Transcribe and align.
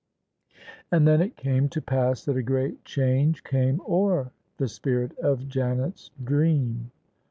And 0.91 1.07
then 1.07 1.21
it 1.21 1.37
came 1.37 1.69
to 1.69 1.79
pass 1.79 2.25
that 2.25 2.35
a 2.35 2.41
great 2.41 2.83
change 2.85 3.43
came 3.43 3.79
o'er 3.87 4.31
the 4.57 4.67
spirit 4.67 5.15
of 5.19 5.47
Janet's 5.47 6.09
dream. 6.23 6.89